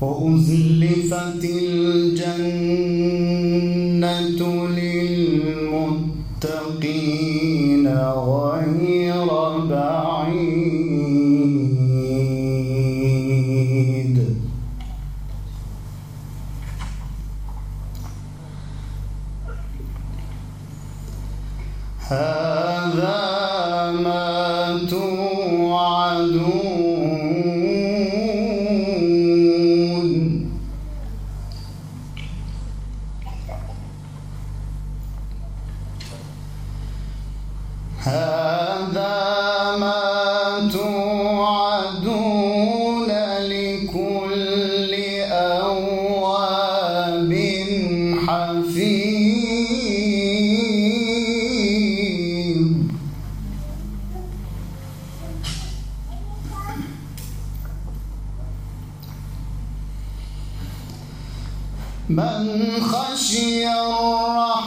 [0.00, 2.40] وأزلفت الجنة
[4.78, 5.88] للمتقين
[7.98, 9.28] غير
[9.70, 10.58] بعيد.
[22.08, 23.20] هذا
[24.04, 26.57] ما توعدون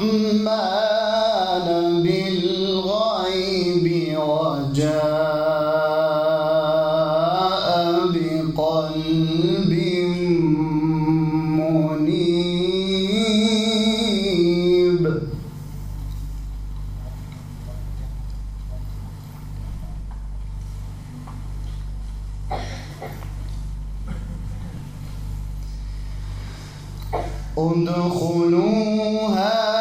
[0.00, 1.66] الرحمن
[2.02, 3.86] بالغيب
[4.18, 5.14] وجاء
[8.14, 9.72] بقلب
[11.58, 12.24] منيب.
[28.24, 29.73] ادخلوها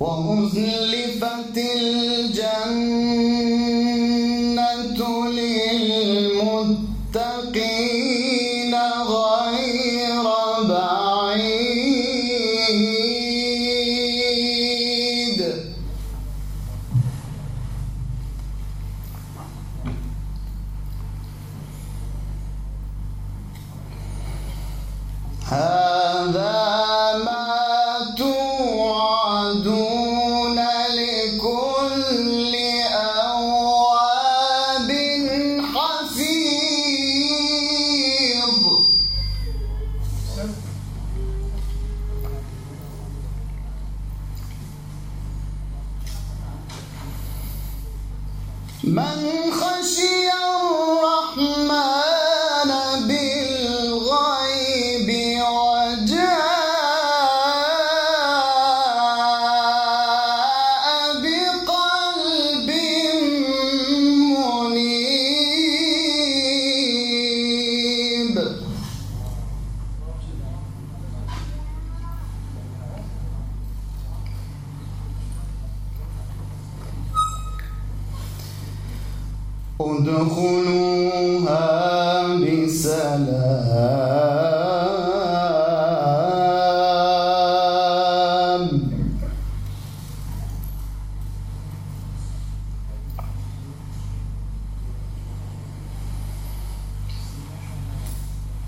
[0.00, 3.35] وأزلفت الجنة.
[48.84, 50.35] من خشي
[79.86, 81.66] ادخلوها
[82.36, 83.76] بسلام.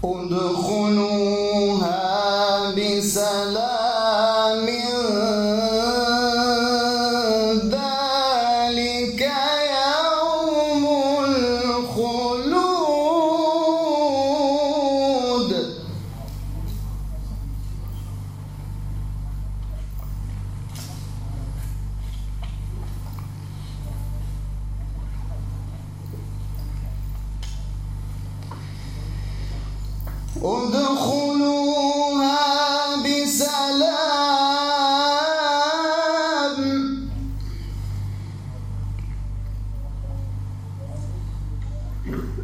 [0.05, 1.48] ادخلوها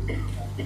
[0.08, 0.64] えっ?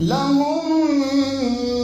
[0.00, 1.79] لهم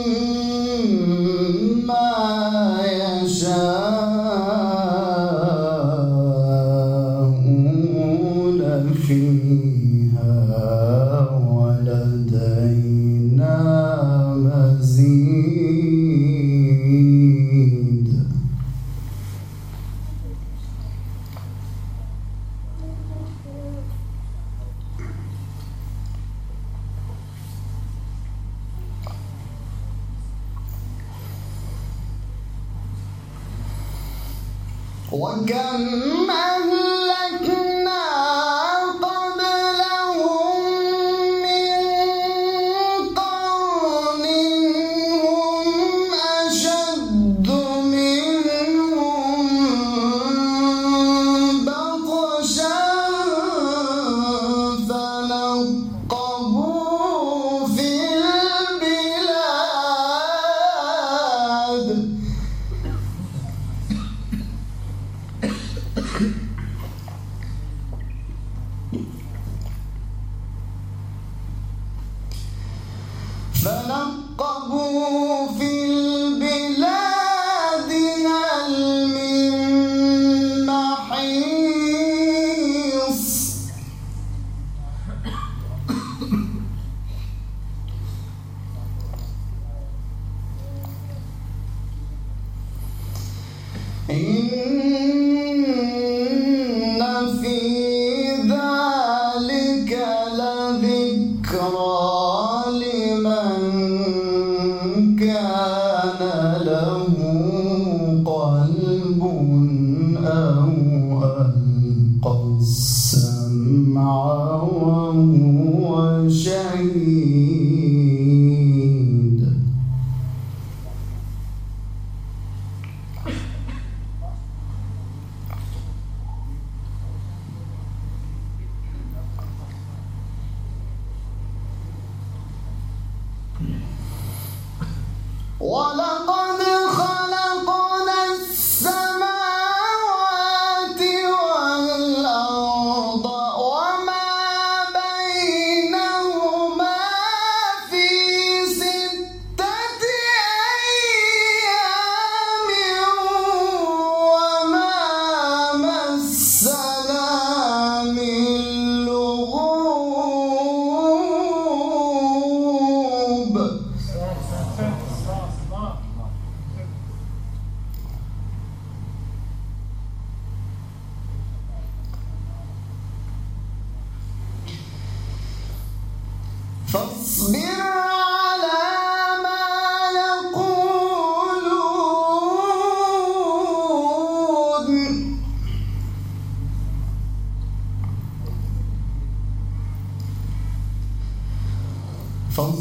[135.59, 136.36] ولقد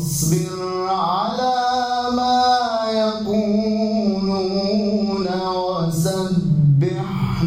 [0.06, 1.54] فاصبر على
[2.16, 2.46] ما
[2.92, 4.36] يقولون
[5.56, 7.06] وسبح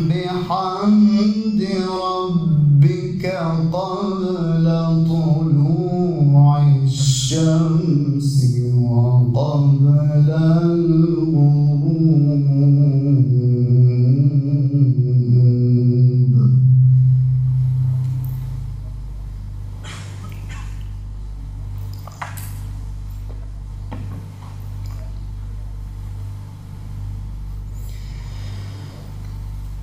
[0.09, 1.61] بحمد
[2.03, 3.23] ربك
[3.73, 4.48] قبل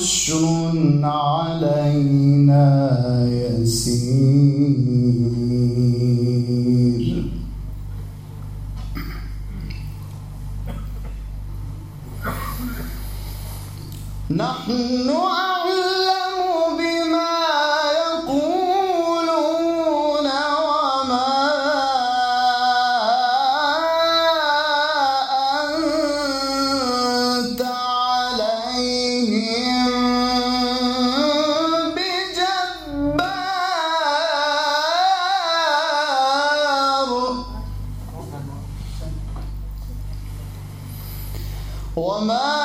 [0.00, 0.44] حشر
[1.04, 2.66] علينا
[3.60, 4.80] يسير.
[14.30, 15.59] نحن أعلم
[42.00, 42.60] وما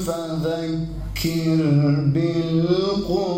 [0.06, 1.60] فذكر
[2.14, 3.32] بالقرآن